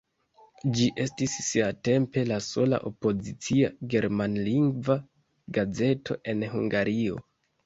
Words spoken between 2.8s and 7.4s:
opozicia germanlingva gazeto en Hungario.